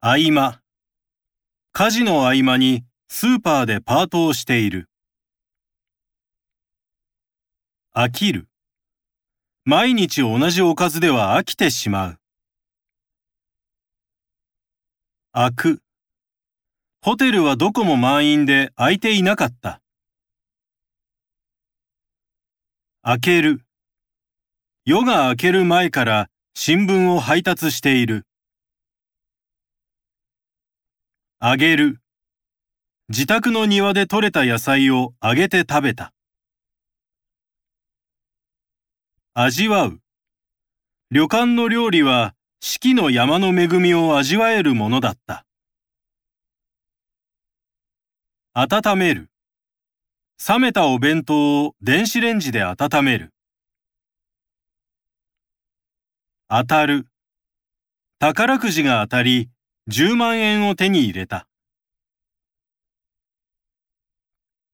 [0.00, 0.60] 合間。
[1.72, 4.88] 家事の合間にスーパーでパートをしている。
[7.92, 8.46] 飽きる。
[9.64, 12.20] 毎日同じおかずでは飽きてしまう。
[15.32, 15.82] 開く。
[17.02, 19.80] ホテルはどこも満員で空いていなかった。
[23.02, 23.62] 開ける。
[24.84, 28.27] 夜が明ける前から新聞を配達している。
[31.40, 32.00] あげる。
[33.08, 36.12] 自宅の庭で採れた野菜を揚げて食べた。
[39.34, 40.00] 味わう。
[41.12, 45.46] 旅館の料理は四季の山の恵みを味わえるものだった。
[48.54, 49.30] 温める。
[50.44, 53.32] 冷めたお弁当を電子レンジで温める。
[56.48, 57.06] 当たる。
[58.18, 59.50] 宝くじが当たり、
[59.90, 61.48] 10万円を手に入れた。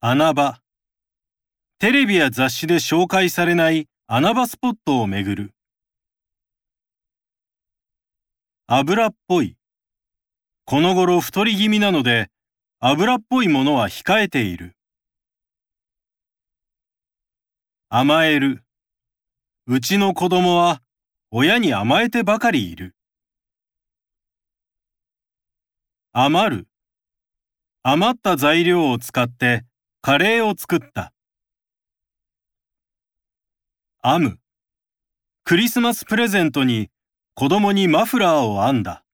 [0.00, 0.60] 穴場。
[1.78, 5.54] テレビや雑誌で紹介されない穴場スポットを巡る。
[8.66, 9.56] 油っぽい。
[10.64, 12.28] この頃太り気味なので、
[12.80, 14.74] 油っぽいものは控えている。
[17.88, 18.64] 甘える。
[19.68, 20.82] うちの子供は
[21.30, 22.96] 親に甘えてばかりいる。
[26.16, 26.68] 余る。
[27.82, 29.64] 余った材料を使って
[30.00, 31.12] カレーを作った。
[34.00, 34.38] 編む。
[35.42, 36.88] クリスマスプレゼントに
[37.34, 39.04] 子供にマフラーを編んだ。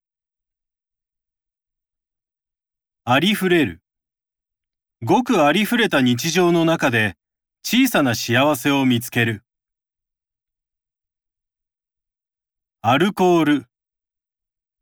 [3.03, 3.81] ありふれる。
[5.01, 7.15] ごくありふれた日常の中で
[7.63, 9.43] 小さな幸せを見つける。
[12.83, 13.65] アルコール。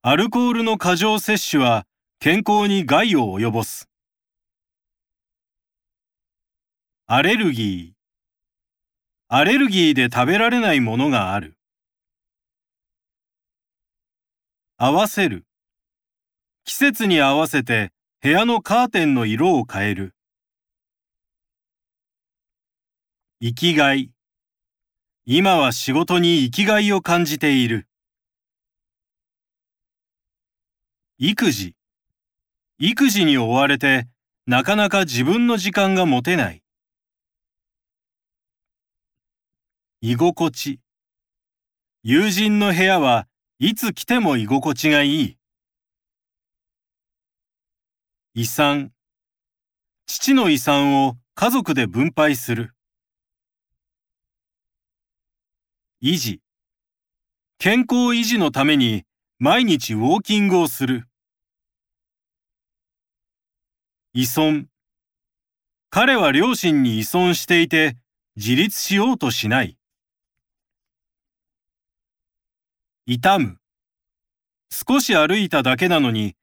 [0.01, 1.85] アルコールの過剰摂取は
[2.21, 3.87] 健康に害を及ぼす。
[7.07, 7.97] アレルギー。
[9.29, 11.55] アレルギーで食べられないものがある。
[14.75, 15.45] 合わせる。
[16.65, 20.13] 季節に合わせて部屋のカーテンの色を変える。
[23.41, 24.11] 生きがい。
[25.23, 27.87] 今は仕事に生きがいを感じている。
[31.17, 31.78] 育児。
[32.81, 34.07] 育児に追われて、
[34.47, 36.63] なかなか自分の時間が持てない。
[39.99, 40.79] 居心地。
[42.03, 43.27] 友人の部屋は
[43.59, 45.37] いつ来ても居心地がいい。
[48.33, 48.93] 遺産。
[50.05, 52.73] 父の遺産を家族で分配する。
[56.01, 56.41] 維持。
[57.57, 59.03] 健康維持のために
[59.37, 61.08] 毎日ウォーキングをする。
[64.11, 64.65] 依存。
[65.91, 67.95] 彼は両親に依存していて
[68.35, 69.77] 自立しようとしない。
[73.05, 73.59] 痛む。
[74.71, 76.35] 少し歩いただけなのに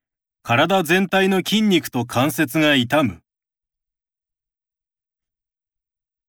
[0.45, 3.23] 体全体の筋肉と関節が痛む。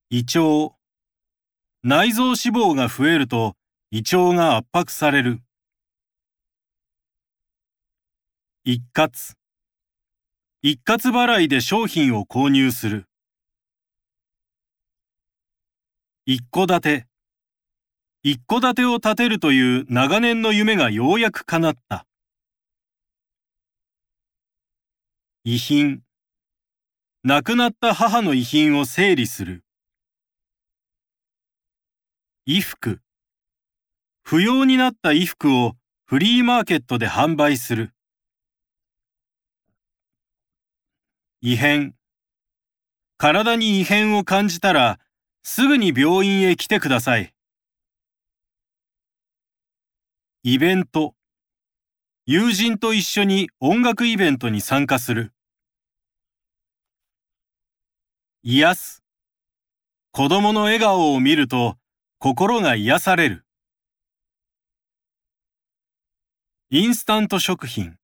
[0.09, 0.75] 胃腸。
[1.84, 3.56] 内臓脂肪が増えると
[3.92, 5.44] 胃腸が圧迫される。
[8.64, 9.38] 一括。
[10.63, 13.06] 一括払いで商品を購入する。
[16.25, 17.07] 一戸建て。
[18.23, 22.07] 一戸建てを建てるという長年の夢がようやく叶った。
[25.44, 26.01] 遺品。
[27.24, 29.63] 亡くなった母の遺品を整理する。
[32.47, 33.00] 衣服。
[34.24, 35.74] 不要になった衣服を
[36.07, 37.94] フリーマーケットで販売する。
[41.40, 41.94] 異変。
[43.18, 45.00] 体に異変を感じたら、
[45.44, 47.31] すぐに病院へ来てください。
[50.42, 51.14] イベント。
[52.25, 55.31] 友人と一緒に音楽イベントに参加する。
[58.42, 59.04] 癒す。
[60.12, 61.78] 子供の笑顔を見ると
[62.18, 63.45] 心が癒される。
[66.72, 67.95] インスタント食品。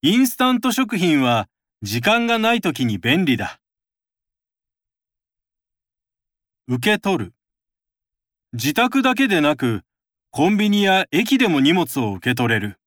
[0.00, 1.48] インスタント食品は
[1.82, 3.60] 時間がない時に便利だ。
[6.68, 7.34] 受け取る。
[8.54, 9.82] 自宅だけでなく、
[10.30, 12.80] コンビニや駅でも荷物を受け取れる。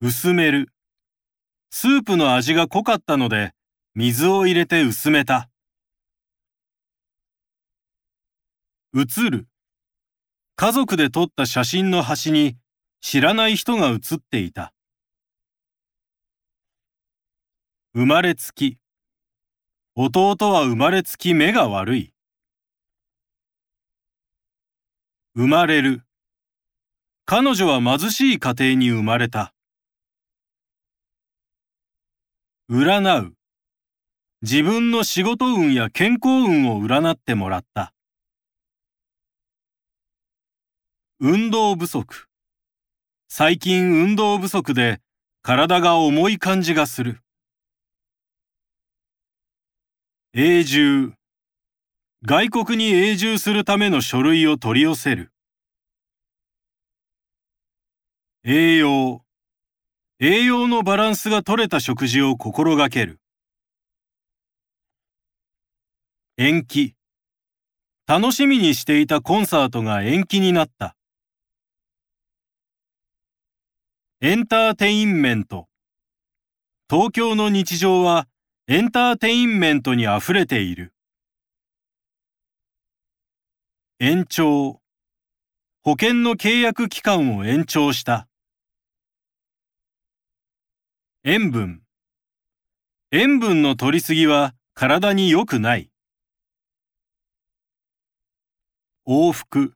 [0.00, 0.72] 薄める。
[1.70, 3.54] スープの味が濃かったので、
[3.94, 5.48] 水を入れて薄めた。
[8.92, 9.46] 写る。
[10.56, 12.56] 家族で撮った写真の端に
[13.00, 14.72] 知らない人が写っていた。
[17.98, 18.78] 生まれつき。
[19.96, 22.14] 弟は生まれつき目が悪い。
[25.34, 26.04] 生まれる。
[27.24, 29.52] 彼女は貧しい家庭に生まれた。
[32.70, 33.34] 占う。
[34.42, 37.92] 自分の仕事運や健康運を占ってもらった。
[41.18, 42.28] 運動不足。
[43.28, 45.00] 最近運動不足で
[45.42, 47.22] 体が重い感じがする。
[50.34, 51.14] 永住。
[52.22, 55.32] 外国に永住するための書類を取り寄せる。
[58.44, 59.24] 栄養。
[60.20, 63.20] 栄養のバランスが取れた食事を心がける。
[66.36, 66.94] 延期。
[68.06, 70.94] 楽しみにしていたコンサートが延期になった。
[74.20, 75.68] エンターテインメント。
[76.90, 78.28] 東京の日常は
[78.70, 80.92] エンターテインメントに溢れている。
[83.98, 84.82] 延長。
[85.82, 88.28] 保険の契約期間を延長した。
[91.24, 91.80] 塩分。
[93.10, 95.90] 塩分の取りすぎは体に良くない。
[99.06, 99.72] 往復。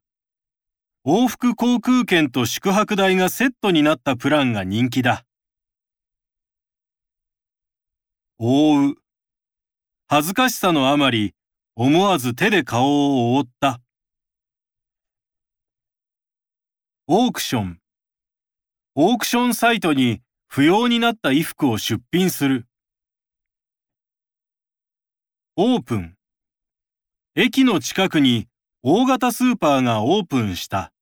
[1.07, 5.25] 往復航空券と宿泊代がセットになったプランが人気だ。
[8.45, 8.95] 覆う。
[10.09, 11.33] 恥ずかしさのあまり、
[11.77, 13.81] 思わず手で顔を覆った。
[17.07, 17.79] オークション。
[18.97, 22.67] オークションサイトに不要になった衣服を出品する。
[25.55, 26.17] オープン。
[27.37, 28.49] 駅の近くに
[28.83, 30.93] 大型スーパーがオープンした。